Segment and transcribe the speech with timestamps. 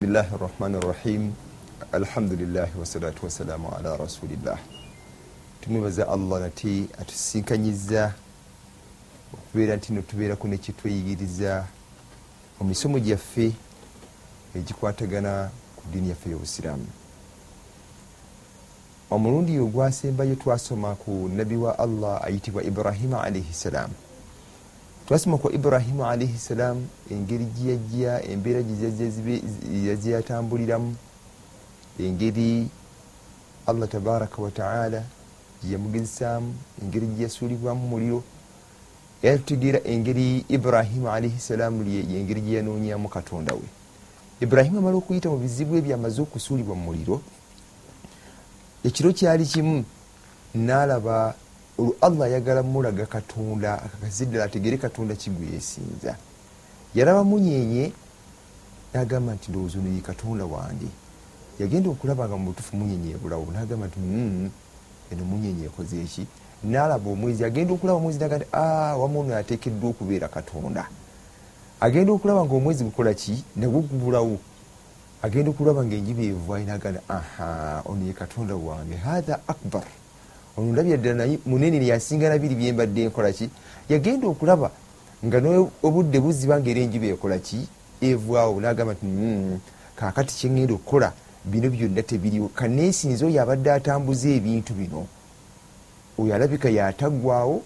[0.00, 1.32] bismillahi rahmani rahim
[1.92, 4.58] alhamdulilahi wasalatu wasalaamu ala rasulillah.
[5.60, 8.14] Tumwebaza allah nate atusinkanyiza
[9.34, 11.66] okubeera nti no tubeerako nekitweyigiriza
[12.60, 13.52] mu misomo gyaffe
[14.54, 16.86] egikwatagana ku diini yaffe y'obusiraamu.
[19.10, 23.94] Omulundi ogwasembayo twasoma ku nabi wa allah ayitibwa ibrahima alaihi ssalaamu
[25.08, 28.60] twasoma ku ibrahimu alaihi ssalaamu engeri gyeyajja embeera
[30.02, 30.96] gyeyatambuliramu
[31.98, 32.68] engeri
[33.66, 35.02] allah tabaraka wataala
[35.64, 38.22] gyeyamugezesaamu engeri gyeyasuulibwamu muliro.
[39.22, 43.64] Era tutegeera engeri ibrahimu alaihi ssalaamu engeri gyeyanoonyamu katonda we.
[44.40, 47.22] Ibrahimu amala okuyita mu bizibu ebyo amaze okusuulibwa mu muliro.
[48.84, 49.84] Ekiro kyali kimu
[50.54, 51.34] naalaba
[51.78, 56.16] olwo allah ayagala mulaga katonda akakaziddala ategere katonda kigweyesinza
[56.94, 57.92] yalaba munyenye
[58.94, 60.88] nagamba nti ndowooza ono ye katonda wange.
[61.60, 64.50] Yagenda okulaba nga mubutufu munyenye ebulawo nagamba nti mm,
[65.12, 66.26] eno munyenye ekoze eki
[66.64, 68.46] nalaba omwezi agenda okulaba omwezi naga nti
[69.00, 70.88] wamu ono yateekeddwa okubeera katonda.
[71.80, 73.44] Agenda okulaba nga omwezi gukola ki?
[73.56, 74.38] Nagwo gubulawo
[75.22, 79.86] agenda okulaba nga enjiba evaayo nagamba aha ono ye katonda wange hatha akbar
[80.58, 83.46] ono ndabya ddala naye munene neyasinga nabiri byembadde enkola ki?
[83.88, 84.70] Yagenda okulaba
[85.24, 87.62] nga nobudde buziba nga era enjiba ekola ki?
[88.02, 89.58] Evaawo nagamba nti mm,
[89.94, 91.12] kakati kyengenda okukola
[91.44, 92.48] bino byonna tebiriwo.
[92.58, 95.06] Kanesinza oyo abadde atambuza ebintu bino
[96.18, 97.62] oyo alabika yataggwawo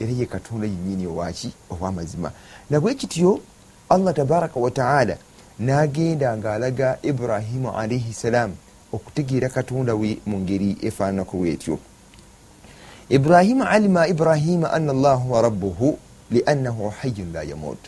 [0.00, 2.32] era ye katonda yenyini owaki owamazima
[2.70, 3.40] nabwe kityo
[3.88, 5.16] allah tabaraka wataala
[5.58, 8.56] nagenda ngaalaga ibrahimu alaihi ssalaamu
[8.92, 11.78] okutegeera katonda we mu ngeri efaananaku bwetyo
[13.10, 15.98] ibrahimu alima ibrahima ana allah huwa rabbuhu
[16.30, 17.78] liannahu hayun la yamut.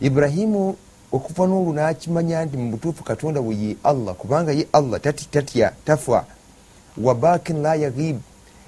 [0.00, 0.76] Ibrahimu
[1.12, 6.24] okuva n'olwo nakimanya nti mubutuufu katonda we ye allah kubanga ye allah tatya tafa
[6.98, 8.18] wabakin la yaghib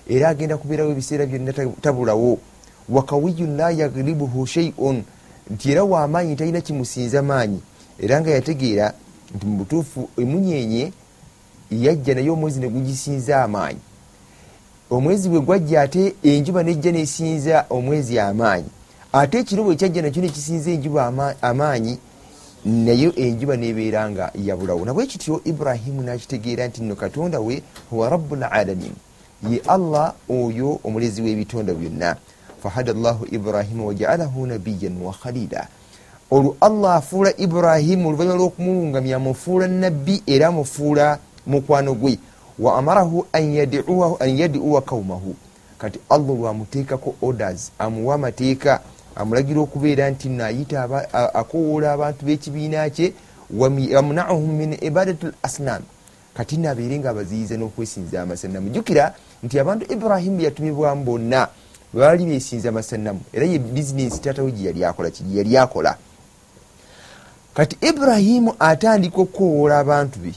[0.08, 2.38] era agenda kubeerawo ebiseera byonna tabulawo.
[2.88, 5.02] Wakawiyun la yaghlibuhu sheiun
[5.50, 7.60] nti era wamaanyi talina kimusinza maanyi.
[7.98, 8.94] Era nga yategeera
[9.34, 10.92] nti mubutuufu emunyenye
[11.70, 13.80] yajja naye omwezi negugisinza amaanyi
[14.90, 18.68] omwezi bwe gwajja ate enjuba nejja nesinza omwezi amaanyi.
[19.12, 21.98] Ate ekiro bwe kyajja nakyo nekisinza enjuba amaanyi
[22.64, 28.36] naye enjuba nebeera nga yabulawo nabwe kityo ibrahimu nakitegeera nti nno katonda we huwa rabu
[28.36, 28.92] lalamin
[29.50, 32.16] ye allah oyo omulezi w'ebitonda byonna.
[32.62, 35.68] Fahada llahu ibrahima wajaalahu nabiyan wa khalila.
[36.30, 42.18] Olwo allah afuula ibrahimu oluvanyuma lwokumulungamya amufuula nabbi era amufuula mukwano gwe
[42.58, 45.34] wa amarahu an yaduwa kaumahu
[45.78, 48.80] kati allah lwamuteekako orders amuwa amateeka
[49.16, 50.82] amulagira okubeera nti naayita
[51.34, 53.12] akowoola abantu b'ekibiina kye
[53.50, 55.82] wamunahum min ibadati l asnam
[56.34, 61.48] kati nabeere nga abaziyiza n'okwesinza amasanamu jukira nti abantu ibrahimu yatumibwamu bonna
[61.92, 65.96] baali besinza amasanamu era ye bizinesi tatawe gyeyali akola kigeyali akola.
[67.54, 70.32] Kati ibrahimu atandika okukowoola abantu be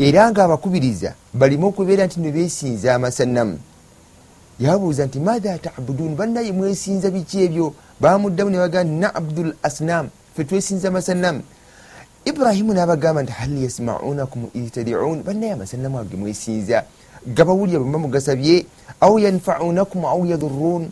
[0.00, 3.58] era nga abakubiriza balime okubeera nti nebesinza amasanamu
[4.60, 6.16] yababuuza nti matha tabudun?
[6.16, 7.74] Bannaye mwesinza biki ebyo?
[8.00, 11.42] Bamuddamu nebagaa nti nabudu l asnam fe twesinza amasanamu
[12.24, 16.84] ibrahimu nabagamba nti hal yasmaunakum itadiun bannaye amasanamu age mwesinza.
[17.26, 18.64] Gabawulira bwemba mugasabye
[19.00, 20.88] au yanfaunakum au yadurun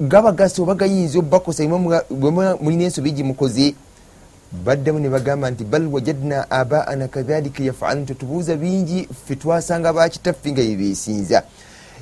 [0.00, 1.62] gabagasa oba gayinza obakosa
[2.10, 3.74] bwemba mulina ensobi gimukoze
[4.52, 11.42] baddamu nebagamba nti bal wajadna abaana kadhalika yafalun tetubuuza bingi fe twasanga bakitaffe nga yebesinza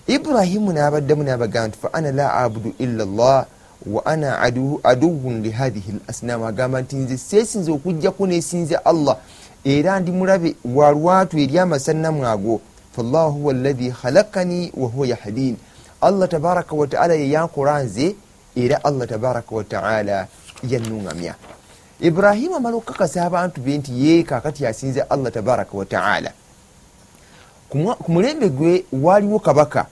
[0.06, 3.46] ibrahimu nabaddamu nabagamba nti fa ana la abudu illa llah
[3.86, 4.40] wa ana
[4.84, 9.16] aduwun lihathihi l asnamu agamba nti nze sesinza okujjaku nesinza allah
[9.64, 12.60] era ndi mulabe walwatu eri amasanamu ago.
[12.96, 15.56] Fallahu huwa allahi khalakani wahuwa yahdin
[16.00, 18.14] allah tabaraka wataala yeyankola nze
[18.56, 20.26] era allah tabaraka wataala
[20.70, 21.34] yanuŋamya
[22.00, 26.32] ibrahimu amala okukakasa abantu be nti ye kakati asinza allah tabaraka wataala
[27.74, 29.86] ku mulembe gwe waliwo kabaka.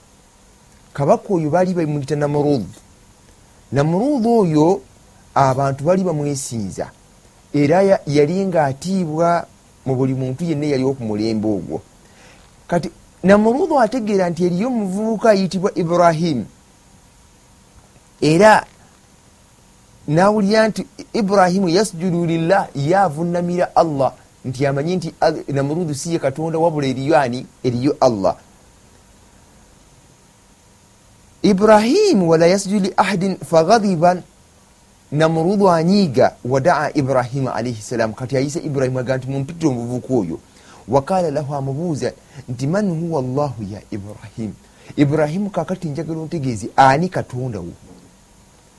[0.93, 2.65] Kabaka oyo baali bamuyita namurud
[3.71, 4.81] namurud oyo
[5.35, 6.91] abantu bali bamwesinza
[7.53, 9.45] era yali nga atiibwa
[9.85, 11.81] mu buli muntu yenna yaliwo ku mulembe ogwo.
[12.67, 12.89] Kati
[13.23, 16.45] namurud ategeera nti eriyo omuvubuka ayitibwa ibrahimu
[18.21, 18.65] era
[20.07, 24.13] nawulira nti ibrahimu yasjudu lillah yavunamira allah.
[24.45, 25.13] Nti amanyi nti
[25.47, 27.45] namurudu siye katonda wabula eriyo ani?
[27.63, 28.35] Eriyo allah.
[31.41, 34.21] Ibrahimu wala yasjudu li ahadin faghadiban
[35.11, 40.39] namurudu anyiiga wadaa ibrahima alaihi ssalam kati ayise ibrahimu aga nti mumpitire omuvubuka oyo.
[40.87, 42.11] Wakala lahu amubuuza
[42.49, 44.53] nti man huwa llahu ya ibrahimu
[44.95, 47.71] ibrahimu kakati njagala ontegeezi ani katondawo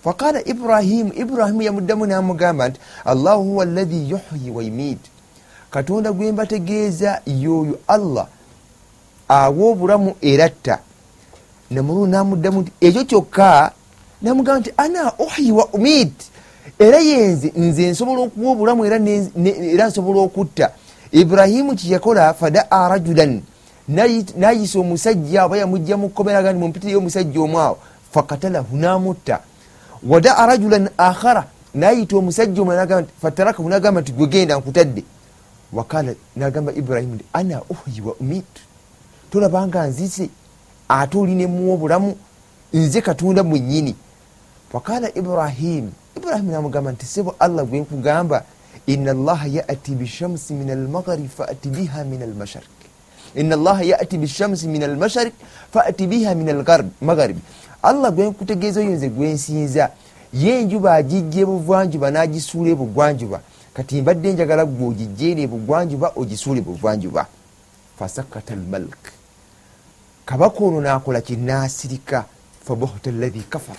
[0.04, 4.98] faqala ibrahimu ibrahimu yamuddamu namugamba nti allahu huwa allahi yuhyi waimiit
[5.70, 8.26] katonda gwe mbategeeza yoyo allah
[9.28, 10.78] awa obulamu eratta.
[11.70, 13.72] Namulu namuddamu nti ekyo kyokka
[14.22, 16.14] namugamba nti ana uhyi wa umiit
[16.78, 20.70] era yenze nze nsobola okuwa obulamu era nsobola okutta.
[21.12, 23.42] Ibrahimu kyeyakola fadaa rajulan.
[24.36, 27.78] Nayisa omusajja oba yamujja mukomeraga nti mumpitiriyo omusajja omwawo.
[28.12, 29.40] Fakatalahu namutta
[30.08, 35.04] wadaa rajulan akhara nayita omusajja omwe fatarakahu nagamba nti gwegenda nkutadde.
[35.72, 38.44] Wakala nagamba ibrahimu nti ana uhyi wa umit
[39.30, 40.30] tolabanga nzise
[40.88, 42.16] ate olinemuwa obulamu
[42.72, 43.94] nze katonda mwenyini
[44.72, 48.44] wakala ibrahimu ibrahimu namugamba nti sebo allah gwenkugamba
[48.86, 52.83] ina allaha yati bishamsi min almaghrib faati biha min almasharik
[53.34, 55.34] ina allaha yati bishamsi min almasharik
[55.72, 57.38] faati biha min almaghrib
[57.82, 59.90] allah gwenkutegeeza oyo nze gwensinza
[60.32, 63.40] ye enjuba agijja ebuvwanjuba nagisuula ebugwanjuba
[63.75, 67.26] kati mbadde njagala gwe ogijjeera ebugwanjuba ogisuula ebuvwanjuba
[67.98, 69.12] fasakata almalk.
[70.25, 72.25] Kabaka ono nakola kinasirika
[72.64, 73.76] fabuhta allahi kafar.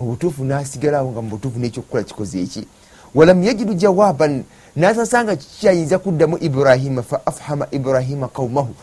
[0.00, 2.66] Mubutuufu nasigalawo nga mubutuufu nekyokukola kikoze eki.
[3.14, 4.44] Walam yajidu jawaban
[4.76, 8.74] nasasanga kikyayinza kuddamu ibrahima fa afhama ibrahima qaumahu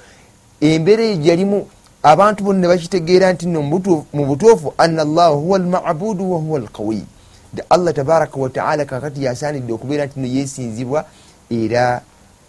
[0.62, 1.68] embeera eyo gyalimu
[2.04, 3.62] abantu bonna nebakitegeera nti no
[4.14, 7.02] mu butuufu ana allaha huwa almabudu wahuwa alqawiy
[7.54, 11.06] nti allah tabaraka wataala kakati yasanidde okubeera nti no yesinzibwa
[11.50, 12.02] era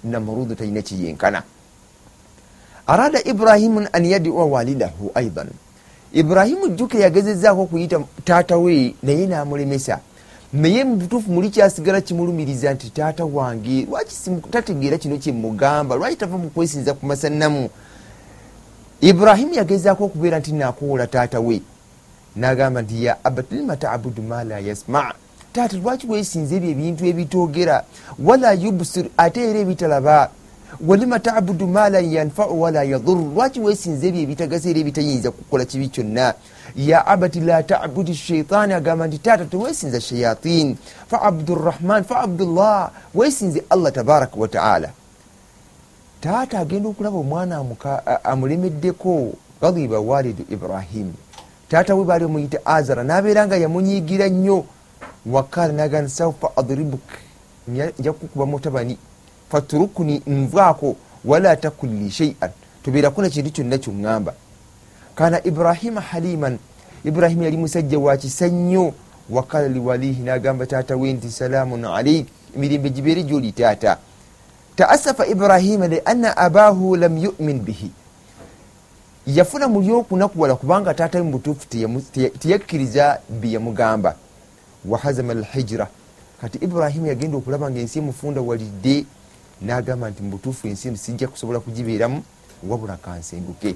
[0.04, 1.42] namurudu talina kiyenkana.
[2.86, 5.48] Arada ibrahimu an yadua walidahu aidan
[6.12, 9.98] ibrahimu jjuke yagezezaako okuyita taata we naye namulemesa
[10.52, 14.14] naye mubutuufu muli kyasigala kimulumiriza nti taata wange lwaki
[14.50, 17.70] tategeera kino kyemugamba lwaki tava mukwesinza ku masanamu
[19.00, 21.62] ibrahimu yagezaako okubeera nti nakuwola taata we.
[22.36, 25.14] Nagamba nti ya abat lima tabudu ma la yasma?
[25.52, 27.84] Taata lwaki wesinza ebyo ebintu ebitogera?
[28.18, 30.30] Wala yubsir ate era ebitalaba
[30.86, 35.88] walima tabudu ma la yanfau wala yaduru lwaki wesinza ebyo ebitagasa era ebitayinza kukola kibi
[35.88, 36.34] kyonna?
[36.76, 40.76] Ya abati la tabudi shaitaani agamba nti taata tewesinza shayatin
[41.10, 44.90] faabudu rrahman faabudullah wesinze allah tabaraka wataala
[46.20, 47.64] taata agenda okulaba omwana
[48.24, 49.32] amulemeddeko
[49.62, 51.14] gadiba walidu ibrahimu
[51.68, 54.64] taata we baali omuyita azara nabeera nga yamunyigira nnyo.
[55.26, 57.00] Wakala nagana saufa adribuk.
[57.68, 58.98] Nja kukuba mutabani
[59.50, 62.50] faturukuni nvaako wala takulli sheian
[62.82, 64.32] tobeerako nakintu kyonna kyoŋŋamba
[65.14, 66.58] kana ibrahima haliman
[67.04, 68.92] ibrahimu yali musajja wakisa nnyo
[69.30, 72.26] wakala liwalihi nagamba taata we nti salamun alaik
[72.56, 73.98] emirembe gibeere gyoli taata
[74.76, 77.90] taasafa ibrahima lianna abahu lam yumin bihi.
[79.26, 81.66] Yafuna mulyokunakuwala kubanga taata we mubutuufu
[82.38, 84.14] teyakkiriza byeyamugamba
[84.84, 85.88] wahazama alhijira
[86.40, 89.04] kati ibrahimu yagenda okulaba nga ensi emufunda walidde
[89.62, 92.22] nagamba nti mubutuufu ensi sijja kusobola kugibeeramu
[92.68, 93.74] wabula kansenguke.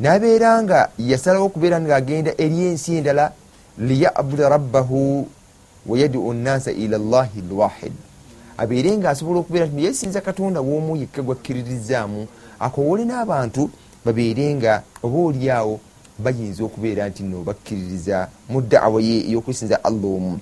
[0.00, 3.32] Nabeera nga yasalawo okubeera ngaagenda eri ensi endala
[3.78, 5.28] liyabuda rabbahu
[5.86, 7.92] wayaduu nnasa ila llahi lwahid.
[8.56, 12.26] Abeere nga asobola okubeera nti yesinza katonda woomu yekka gwakkiririzaamu
[12.60, 13.70] akowole n'abantu
[14.04, 15.80] babeere nga oba oliawo
[16.18, 20.40] bayinza okubeera nti no bakkiririza mu daawa ye eyokwesinza allah omu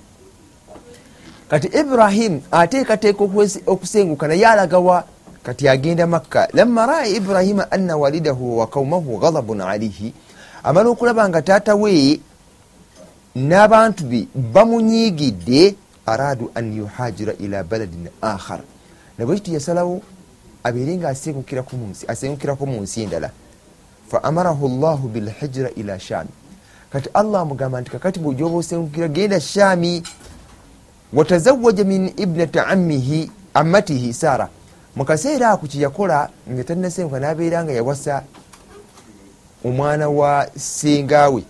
[1.49, 3.23] kati ibrahimu ateekateeka
[3.65, 5.03] okusenguka naye alagawa
[5.43, 6.47] kati agenda makka.
[6.53, 10.13] Lamma raa ibrahima anna walidahu wa kaumahu ghadabun alaihi
[10.63, 12.19] amala okulaba nga taata we
[13.35, 15.75] n'abantu be bamunyiigidde
[16.05, 18.61] aradu an yuhajira ila baladin akhar
[19.17, 20.01] nabwekiti yasalawo
[20.63, 21.09] abeere nga
[22.07, 23.31] asengukirako mu nsi endala.
[24.09, 26.29] Fa amarahu llahu bilhijira ila shami
[26.91, 30.03] kati allah amugamba nti kakati bweojoba osengukira genda shami
[31.13, 34.49] watazawaja min ibnati ammihi ammatihi sara
[34.95, 38.23] mukaseera ako kyeyakola nga talinasenguka nabeera nga yawasa
[39.65, 41.43] omwana wa sengawe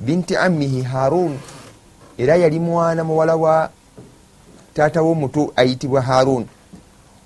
[0.00, 1.38] binti ammihi harun
[2.18, 3.70] era yali mwana muwala wa
[4.74, 6.46] taata womuto ayitibwa harun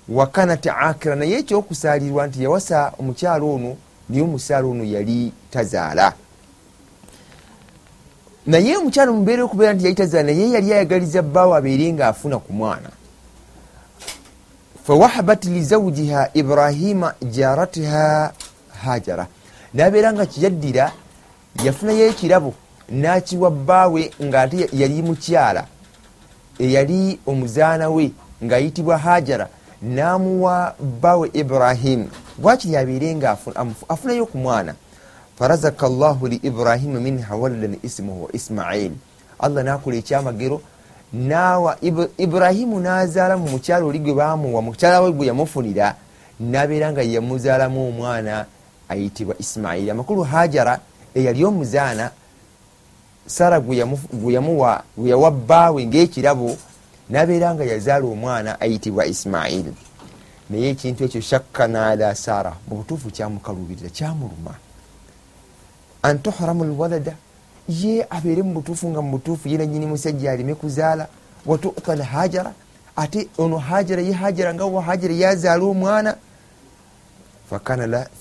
[0.09, 3.77] wakanat akira naye ekyokusaalirwa nti yawasa omukyalo ono
[4.09, 6.13] naye omukyalo ono yali tazaala
[8.47, 12.53] naye omukyalo mubeera okubeera nti yali tazaala naye yali ayagaliza bbaawo abeere nga afuna ku
[12.53, 12.89] mwana.
[14.85, 18.33] Fawahabat lizaujiha ibrahima jaratiha
[18.83, 19.27] hajara.
[19.73, 20.91] Nabeera nga kiyaddira
[21.63, 22.53] yafunayo ekirabo
[22.89, 25.65] nakiwa bbaawe ngaate yali mukyala
[26.59, 28.11] eyali omuzaana we
[28.43, 29.47] ng'ayitibwa hajara
[29.81, 33.37] n'amuwa bbawe ibrahimu bwakiri abeere nga
[33.89, 34.73] afunayo ku mwana
[35.39, 38.91] farazaka llahu li ibrahimu minha waladan ismuhu ismail.
[39.39, 40.61] Allah nakola ekyamagero
[41.13, 41.77] nawa
[42.17, 45.95] ibrahimu nazaala mu mukyalo oli gwe bamuwa mukyala we gwe yamufunira
[46.39, 48.45] nabeera nga yamuzaalamu omwana
[48.89, 50.79] ayitibwa ismaili amakulu hajara
[51.15, 52.11] eyali omuzaana
[53.25, 53.77] sara gwe
[55.05, 56.57] yawa bbaawe ngaekirabo
[57.09, 59.73] nabeera nga yazaala omwana ayitibwa ismaili
[60.49, 64.53] naye ekintu ekyo shakka naala sara mu butuufu kyamukalubirira kyamuluma
[66.01, 67.13] antuhramu lwalada
[67.69, 71.07] ye abeere mu butuufu nga mu butuufu ye nanyini musajja aleme kuzaala
[71.45, 72.53] watuta l hajara
[72.95, 76.15] ate ono hajara ye hajara nga wa hajara yazaala omwana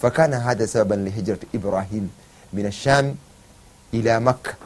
[0.00, 2.09] fakana hatha sababan lihijrati ibrahim
[2.52, 3.14] min asham
[3.92, 4.56] ila makka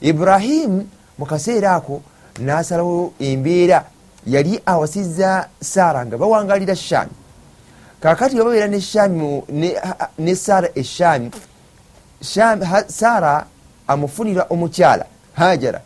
[0.00, 0.86] ibrahimu
[1.18, 2.02] mukaseera ako
[2.38, 3.84] nasalawo embeera
[4.26, 7.12] yali awasiza saara nga bawangalira shami
[8.00, 9.42] kakati bababeera ne shami
[10.18, 11.30] ne saara eshami
[12.20, 13.46] saara
[13.86, 15.80] amufunira omukyala hajara.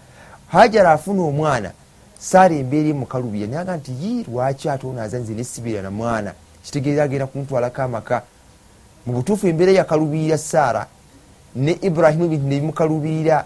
[0.48, 1.70] Hajara afuna omwana
[2.18, 6.32] saara embeera emukalubira naga nti yi lwaki ate onaaza nze nesibira na mwana?
[6.64, 8.22] Kitegeeza agenda kumutwalako amaka.
[9.06, 10.86] Mu butuufu embeera yakalubirira saara
[11.56, 13.44] ne ibrahimu ebintu nebimukalubirira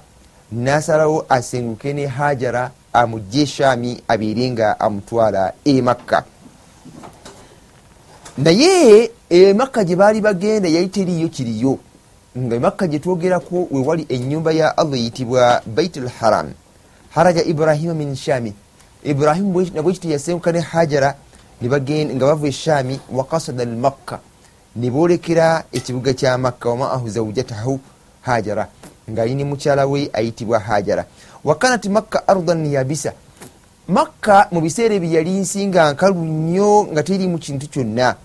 [0.53, 6.25] nasalawo asenguke ne hajara amugje eshami abeere nga amutwala emakka
[8.39, 11.79] naye emakka gye baali bagenda yali teriyo kiriyo
[12.37, 16.53] nga emakka gyetwogerako wewali enyumba ya allah eyitibwa bait l haram.
[17.11, 18.53] Haraja ibrahima min shami.
[19.05, 21.15] Ibrahimu nabwekiti yasenguka ne hajara
[21.65, 24.21] nga bava eshami wakasada l makka
[24.77, 27.81] nebolekera ekibuga kya makka wamaahu zaujatahu
[28.23, 28.69] hajara
[29.11, 31.05] ngaayini mukyala we ayitibwa hajara.
[31.45, 33.13] Wakanat makka ardan yabisa.
[33.89, 38.17] Makka mu biseera ebyo yali nsi nga nkalu nnyo nga terimu kintu kyonna.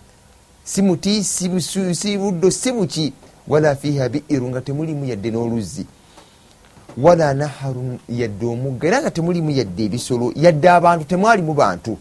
[0.64, 3.14] Si muti si buddo si buki
[3.52, 5.86] wala fiha biiru nga temulimu yadde n'oluzzi.
[6.98, 11.98] Wala naharun yadde omugga era nga temulimu yadde ebisolo yadde abantu temwalimu bantu.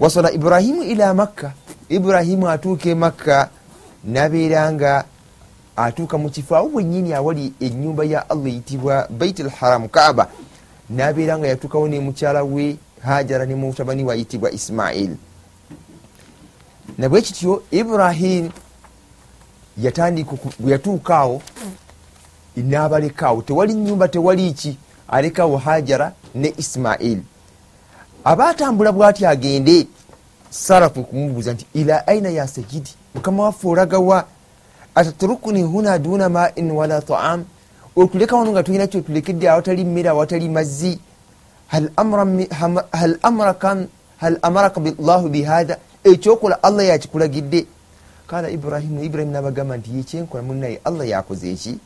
[0.00, 1.52] Wasala ibrahimu ila makka.
[1.88, 3.50] Ibrahimu atuuka e makka
[4.04, 5.04] nabeera nga
[5.76, 10.28] atuuka mu kifo awo bwennyini awali enyumba ya allah eyitibwa bait l haramu kaaba.
[10.90, 15.16] Nabeera nga yatuukawo ne mukyala we hajara ne mutabani we ayitibwa ismail.
[16.98, 17.62] Nabwe kityo
[19.78, 20.26] ibrahim
[20.58, 21.42] bwe yatuukaawo
[22.56, 23.42] n'abalekaawo.
[23.42, 24.78] Tewali nyumba tewali ki?
[25.08, 27.18] Alekaawo hajara ne ismail.
[28.24, 29.86] Aba atambula bwati agende
[30.50, 32.94] sara kwe kumubuuza nti ila aina ya sajidi?
[33.14, 34.24] Mukama waffe olagawa
[34.94, 37.44] ataturukuni huna duna main wala taam?
[37.96, 40.98] Otuleka wano nga tulina kyotulekedde awatali mmere awatali mazzi.
[41.66, 41.90] Hal
[44.42, 47.66] amaraka llahu bihadha ekyokola allah yakikulagidde
[48.34, 51.78] kala ibrahimu ibrahimu nabagamba nti yekyenkola munaye allah yakoze eki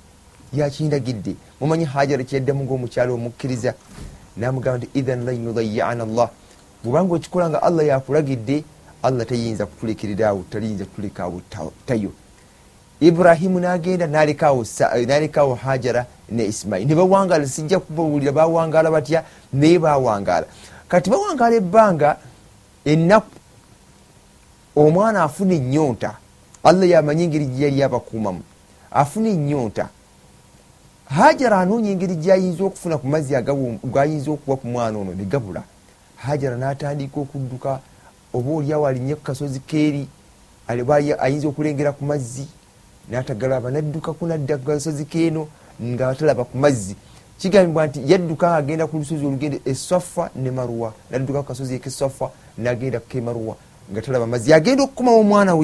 [0.52, 3.74] yakindagidde mumanyi hajara kyaddamu ngaomukyalo omukkiriza
[4.36, 6.30] namugamba nti idhan lan yudayana llah
[6.82, 8.64] bwubanga okikola nga allah yakulagidde
[9.02, 11.42] allah tayinza kutulekererawo taliyinza kutulekaawo
[11.86, 12.12] tayo
[13.00, 19.20] ibrahimu nagenda nalekawo hajara ne ismaili nebawangala sijja kubawulira bawangala batya
[19.52, 20.46] naye bawangala
[20.88, 22.16] kati bawangala ebbanga
[22.84, 23.36] ennaku
[24.76, 26.12] omwana afuna enyonta
[26.68, 28.42] allah yamanyi engeri gyeyali abakuumamu
[28.90, 29.88] afuna enyonta
[31.16, 33.32] hajara anoonya engeri gyayinza okufuna ku mazzi
[33.94, 35.62] gayinza okuwa ku mwana ono negabula
[36.16, 37.80] hajara natandika okudduka
[38.36, 40.08] oba oliawo alinye ku kasozi keeri
[41.24, 42.46] ayinza okulengera ku mazzi
[43.10, 45.48] natagalaba naddukaku nadda kukasozi keeno
[45.82, 46.96] nga talaba ku mazzi
[47.38, 50.92] kigambibwa nti yadduka agenda ku lusozi olugende esafa ne maruwa.
[51.10, 53.56] Nadduka ku kasozi ekesafa nagenda kemaruwa
[53.92, 55.54] nga talaba mazzi agenda okukomawo omwana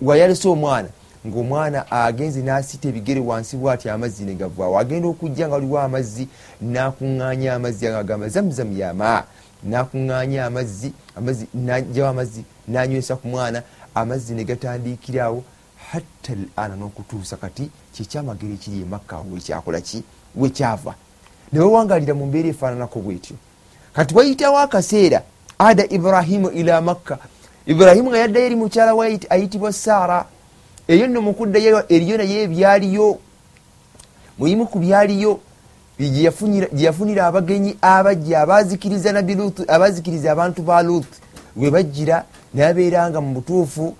[0.00, 0.88] weyalese omwana
[1.26, 6.28] ngaomwana agenze nasita ebigere wansi bwati amazzi negavaawo agenda okujja nga waliwo amazzi
[6.60, 9.24] nakuŋŋanya amazzi agamba zamuzamu yama.
[9.64, 13.62] Nakuŋŋanya amazzi amazzi najawo amazzi nanywesa ku mwana
[13.94, 15.44] amazzi negatandikirawo
[15.90, 20.02] hatta l ana n'okutuusa kati kyekyamagero ekiri emakka wekyakolaki
[20.36, 20.94] wekyava
[21.52, 23.36] nebawangalira mu mbeera efaananako bwetyo.
[23.96, 25.22] Kati wayitawo akaseera
[25.58, 27.18] ada ibrahimu ila makka
[27.66, 30.24] ibrahimu nga yaddayo eri mukyala we ayitibwa saara.
[30.88, 33.18] Eyo nno mukuddayo eriyo naye ebyaliyo
[34.38, 35.40] muyimu ku byaliyo
[35.98, 41.06] gyeyafunira abagenyi abajja abazikiriza nabi lut abazikiriza abantu ba lut
[41.56, 43.96] we bajjira nabeeranga mu butuufu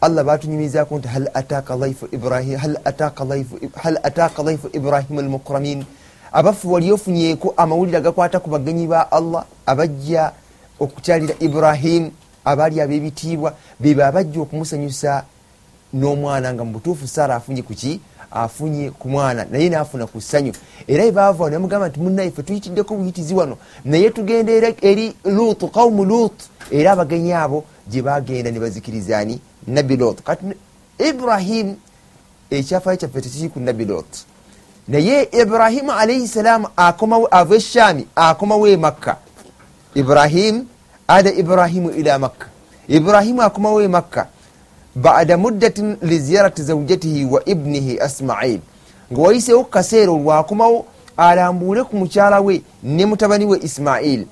[0.00, 1.76] allah batunyumizako nti hal ataka
[4.42, 5.84] laifu ibrahim almukramin
[6.32, 10.32] abafu wali ofunyeeko amawulire agakwata ku bagenyi ba allah abajja
[10.80, 12.10] okukyalira ibrahimu
[12.44, 15.24] abaali ab'ebitiibwa beba abajja okumusanyusa
[15.92, 20.52] n'omwana nga mu butuufu saara afunye kuki afunye ku mwana naye naafuna ku ssanyu.
[20.86, 23.56] Era ebaava namugamba nti munnaife tuyitiddeko buyitizi wano.
[23.84, 30.22] Naye tugenda eri luutu kaumu luutu era abagenyi abo gye bagenda ne bazikirizaani nabbi luutu
[30.22, 30.44] kati
[30.98, 31.76] ibrahimu
[32.50, 34.29] ekyafayo kyaffe tekiri ku nabbi luutu
[34.90, 36.68] naye ibrahimu alaihi salaamu
[37.30, 39.16] ava eshaami akomawo e makka.
[39.94, 40.66] Ibrahimu
[41.08, 42.46] ada ibrahimu ila makka.
[42.88, 44.26] Ibrahimu akomawo e makka.
[44.94, 48.60] Bada muddatin liziyarati zaujatihi wa ibnihi asmail.
[49.12, 54.26] Nga wayisewo kukaseera olwakomawo alambuule ku mukyala we ne mutabani we ismail.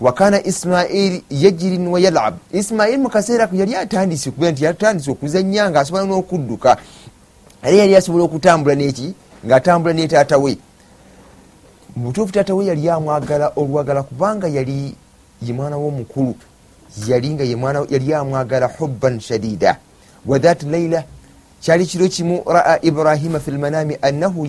[0.00, 2.34] Wakana ismail yajirin wa yalab.
[2.52, 6.76] Ismail mukaseera yali atandise okubeera nti yatandise okuzanya nga asobola n'okudduka.
[7.62, 9.14] Era yali asobola okutambula neki
[9.46, 10.58] ngaatambula ne taata we.
[11.96, 14.94] Mubutuufu taata we yali amwagala olwagala kubanga yali
[15.42, 16.34] ye mwana w'omukulu
[17.06, 17.44] yali nga
[17.90, 19.78] yali amwagala hubban shadida.
[20.26, 21.04] Wadhat laila
[21.60, 24.46] kyali kiro kimu raa ibrahima fi lmanami annahu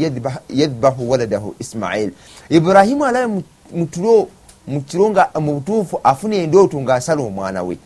[0.50, 2.12] yadbahu waladahu ismail.
[2.50, 4.28] Ibrahimu alabe mutulo
[4.68, 7.78] mukiro nga mubutuufu afuna endooto ngaasala omwana we.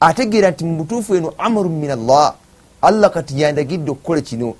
[0.00, 2.34] Ategeera nti mubutuufu eno amaru min allah
[2.82, 4.54] allah kati yandagidde okukola kino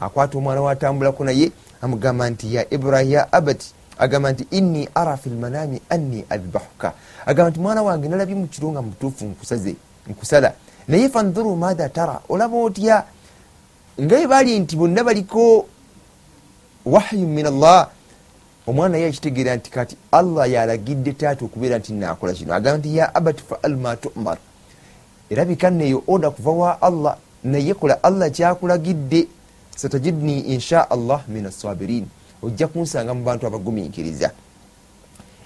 [0.00, 1.52] akwata omwana watambulako naye
[1.82, 6.92] amugamba nti ya ibrahim ya abati agamba nti inni ara fi lmanami anni adbahuka.
[7.26, 9.74] Agamba nti mwana wange nalabye mukiro nga mutuufu nkusaze
[10.06, 10.52] nkusala.
[10.88, 13.04] Naye fandhuru matha tara olaba otya?
[14.00, 15.66] Nga bali nti bonna baliko
[16.84, 17.88] wahyu min allah
[18.66, 22.54] omwana naye akitegeera nti kati allah yalagidde taata okubeera nti nakola kino.
[22.54, 24.38] Agamba nti ya abati faal ma tumar.
[25.30, 29.28] Erabika neyo oda kuva wa allah naye kola allah kyakulagidde
[29.80, 32.06] satajidni insha allah min assabirin
[32.42, 34.30] ojja kunsanga mu bantu abagumiikiriza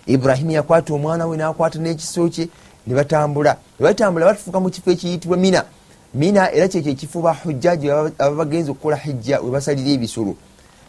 [0.06, 2.48] ibrahimu yakwata omwana we nakwata n'ekiso kye
[2.86, 3.56] ne batambula.
[3.80, 5.64] Ne batambula batufuuka mu kifo ekiyitibwa mina.
[6.14, 10.36] Mina era kyekyo ekifo bahujjaji aba bagenza okukola hijja we basalira ebisolo.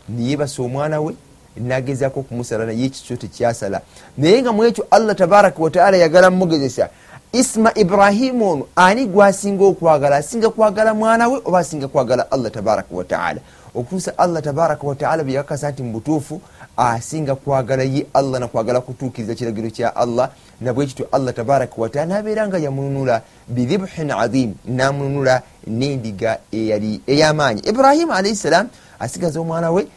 [0.09, 1.15] Neyebasa omwana we
[1.57, 3.81] nagezako okumusala naye ekiso tekyasala
[4.17, 6.89] naye nga mwekyo allah tabaraka wataala yagala mumugezesa
[7.35, 12.95] isma ibrahimu ono ani gwasinga okwagala asinga kwagala mwana we oba asinga kwagala allah tabaraka
[12.95, 13.39] wataala
[13.75, 16.41] okutuusa allah tabaraka wataala byeyakakasa nti mubutuufu
[16.77, 20.29] asinga kwagala ye allah nakwagala kutuukiriza kiragiro kya allah
[20.61, 27.61] nabwekityo allah tabaraka wataala nabeera nga yamununula bidhibhin adhim namununula n'endiga eyali ey'amaanyi.
[27.65, 28.69] Ibrahimu alaihi salam
[28.99, 29.87] asigaza omwana we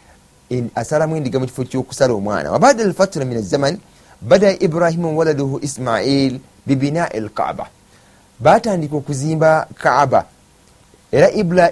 [0.75, 2.53] asalamu endiga mu kifo kyokusala omwana.
[2.53, 3.79] Wabada alfatira min azaman
[4.23, 7.67] bada ibrahimu waladuhu ismail bibinai lkaaba
[8.41, 10.25] batandika okuzimba kaaba
[11.13, 11.29] era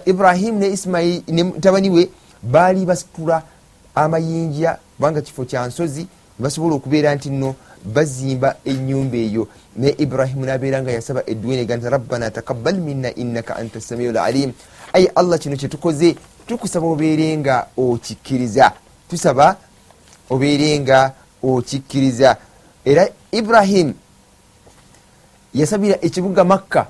[0.06, 2.08] ibrahimu ne ismail ne mutabani we
[2.42, 3.42] baali basitula
[3.94, 6.06] amayinja kubanga kifo kya nsozi
[6.38, 7.54] basobola okubeera nti nno
[7.84, 13.56] bazimba enyumba eyo naye ibrahimu nabeera nga yasaba edduwa nega nti rabbana takabbal minna innaka
[13.56, 14.52] anta samiu lalim
[14.92, 18.72] ayi allah kino kyetukoze tukusaba obeere nga okikkiriza
[19.10, 19.56] tusaba
[20.30, 22.36] obeere nga okikkiriza
[22.84, 23.94] era ibrahimu
[25.56, 26.86] yasabira ekibuga makka.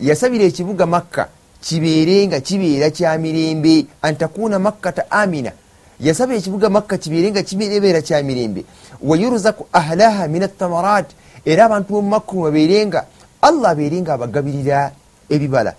[0.00, 1.28] Yasabira ekibuga makka.
[1.60, 3.86] Kibeere nga kibeera kya mirembe.
[4.02, 5.52] Antakuuna makkata amina
[6.00, 8.64] yasaba ekibuga makka kibeere nga kibeera kya mirembe.
[9.02, 11.10] Wayurzaku ahlaha min athamarat
[11.44, 13.06] era abantu bomumakka babeere nga
[13.42, 14.92] allah abeere nga abagabirira
[15.28, 15.74] ebibala.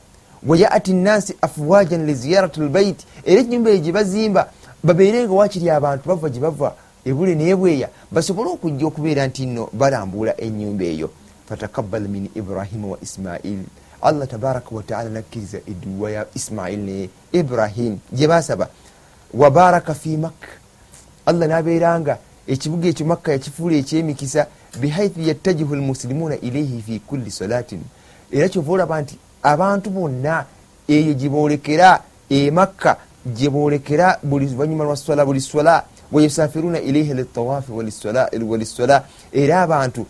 [0.47, 4.51] Wayati nnansi afwajan liziyarati lbait era enyumba eyo gyebazimba
[4.83, 7.89] babeere nga wakiri abantu bava gyebava ebule nebweya.
[8.11, 11.09] Basobole okujja okubeera nti nno balambuula enyumba eyo
[11.49, 13.59] fatakabbal min ibrahima wa ismail
[14.01, 18.67] allah tabaraka wataala nakkiriza edduwa ya ismail ne ibrahim gye basaba
[19.33, 20.47] wabaraka fi makka
[21.25, 24.47] allah nabeeranga ekibuga ekyo makka yakifuula ekyemikisa
[24.79, 27.81] bihaithu yattajihu lmusilimuuna ilaihi fi kulli salatin
[28.31, 30.45] era kyova olaba nti abantu bonna
[30.87, 39.03] eyo gyebolekera emakka gyebolekera buli luvanyuma lwa swala buli swala wayusafiruna ilaihi litawafi waliswala
[39.33, 40.05] era abantu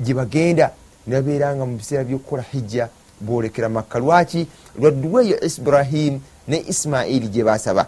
[0.00, 0.70] gyebagenda
[1.06, 2.88] nabeeranga mu biseera byokukola hijja
[3.20, 3.98] bolekera makka.
[3.98, 4.46] Lwaki?
[4.78, 7.86] Lwadduwa eyo ibrahim ne ismaili gye basaba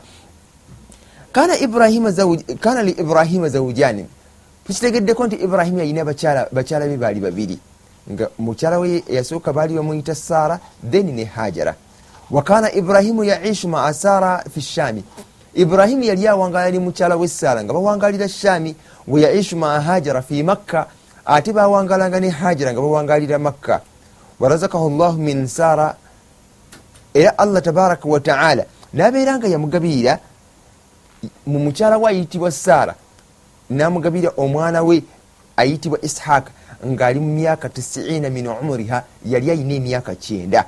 [1.33, 4.07] kana li ibrahima zaujani
[4.67, 7.59] tukitegeddeko nti ibrahimu yalina bakyala be baali babiri.
[8.11, 11.75] Nga mukyala we eyasooka baali bamuyita saara then ne hajara
[12.31, 15.05] wakana ibrahimu yaishu maa saara fi shami
[15.55, 18.77] ibrahimu yali awangala li mukyala we saara nga bawangalira shami
[19.09, 20.87] we yaishu maa hajara fi makka
[21.27, 23.81] ate bawangalanga ne hajara nga bawangalira makka.
[24.41, 25.97] Warazakahu llahu min saara
[27.15, 30.19] era allah tabaraka wataala nabeera nga yamugabirira
[31.47, 32.95] mu mukyala we ayitibwa saara
[33.71, 35.03] namugabira omwana we
[35.57, 36.51] ayitibwa ishaaka
[36.87, 40.65] ngaali mu myaka 9 min umuriha yali ayina emyaka kyenda.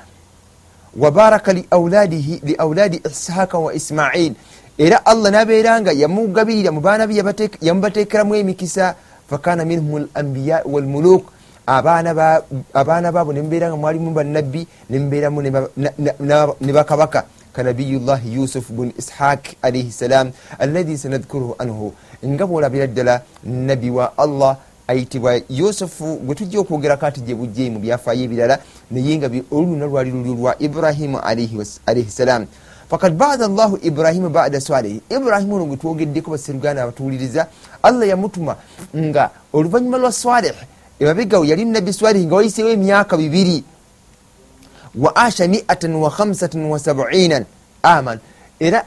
[0.97, 4.35] Wabaraka liauladi ishaaka wa ismail
[4.79, 7.15] era allah nabeera nga yamugabirira mu baana be
[7.61, 8.95] yamubateekeramu emikisa
[9.31, 11.25] fakana minhum lambiya walmuluk
[11.67, 15.43] abaana baabo nemubeera nga mwalimu bannabbi nemubeeramu
[16.61, 21.93] ne bakabaka kanabiyullahi yusuf bun ishaq alaihi salam alladhi sanadhkuruhu anhu
[22.27, 24.57] nga bwolabira ddala nabbi wa allah
[24.89, 28.59] ayitibwa yusufu gwe tujja okwogerako ati gye bujje mu byafaayo ebirala
[28.91, 32.47] naye nga oluluna lwali lulyo lwa ibrahimu alaihi salam
[32.91, 37.47] fakad baada llahu ibrahimu bada swalihi ibrahimu ono gwe twogeddeko baseruganda abatuwuliriza
[37.83, 38.57] allah yamutuma
[38.97, 40.55] nga oluvanyuma lwa swalih.
[41.01, 43.65] Emabegawo yali nabbi swalihi nga wayiseewo emyaka bibiri.
[44.95, 47.45] Wa asha miatan wa khamsatan wa sabuinan
[47.83, 48.19] aman.
[48.61, 48.85] Era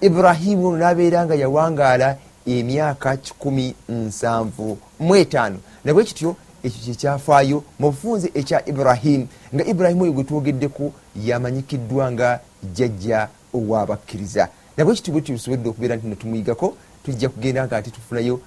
[0.00, 2.16] ibrahimu ono nabeera nga yawangaala
[2.46, 5.58] emyaka kikumi nsanvu mwetaano.
[5.84, 10.92] Nabwe kityo ekyo kyekyafaayo mu bufunze ekya ibrahimu nga ibrahimu oyo gwe twogeddeko
[11.24, 14.48] yamanyikiddwa nga jjajja owabakkiriza.
[14.76, 18.40] Nabwe kityo bwe tusobodde okubeera nti netumuyigako tujja kugenda nga ate tufunayo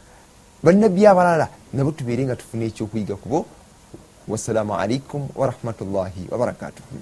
[0.63, 3.45] bannabbi abalala nabo tubeere nga tufuna ekyokuyiga kubo
[4.27, 6.97] wassalamu alaikum warahmatullahi wabarakatuhu